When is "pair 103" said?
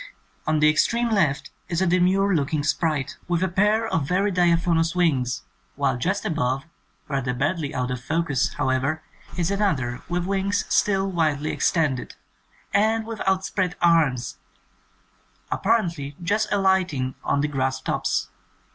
3.47-3.85